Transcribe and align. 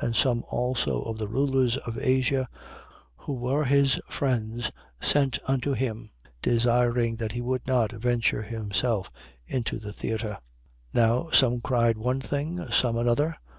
19:31. 0.00 0.06
And 0.06 0.16
some 0.16 0.42
also 0.48 1.02
of 1.02 1.18
the 1.18 1.28
rulers 1.28 1.76
of 1.76 1.98
Asia, 1.98 2.48
who 3.16 3.34
were 3.34 3.66
his 3.66 4.00
friends, 4.08 4.70
sent 5.02 5.38
unto 5.46 5.74
him, 5.74 6.08
desiring 6.40 7.16
that 7.16 7.32
he 7.32 7.42
would 7.42 7.66
not 7.66 7.92
venture 7.92 8.40
himself 8.42 9.10
into 9.46 9.78
the 9.78 9.92
theatre. 9.92 10.38
19:32. 10.94 10.94
Now 10.94 11.28
some 11.30 11.60
cried 11.60 11.98
one 11.98 12.22
thing, 12.22 12.66
some 12.70 12.96
another. 12.96 13.36